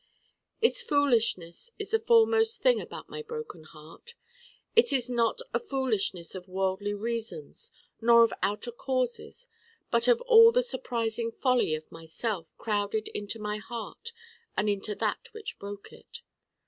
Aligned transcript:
Its 0.61 0.81
foolishness 0.81 1.69
is 1.77 1.91
the 1.91 1.99
foremost 1.99 2.59
thing 2.63 2.81
about 2.81 3.07
my 3.07 3.21
Broken 3.21 3.65
Heart. 3.65 4.15
It 4.75 4.91
is 4.91 5.11
not 5.11 5.41
a 5.53 5.59
foolishness 5.59 6.33
of 6.33 6.47
worldly 6.47 6.95
reasons 6.95 7.71
nor 8.01 8.23
of 8.23 8.33
outer 8.41 8.71
causes 8.71 9.47
but 9.91 10.07
of 10.07 10.19
all 10.21 10.51
the 10.51 10.63
surprising 10.63 11.31
folly 11.31 11.75
of 11.75 11.91
myself 11.91 12.57
crowded 12.57 13.09
into 13.09 13.37
my 13.37 13.57
Heart 13.57 14.11
and 14.57 14.67
into 14.67 14.95
that 14.95 15.29
which 15.33 15.59
Broke 15.59 15.93
it. 15.93 16.21